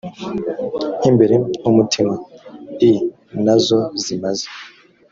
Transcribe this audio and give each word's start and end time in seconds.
nk 0.97 1.03
imbere 1.11 1.35
h 1.61 1.63
umutini 1.69 2.15
i 2.89 2.91
na 3.43 3.55
zo 3.65 3.79
zimaze 4.03 4.47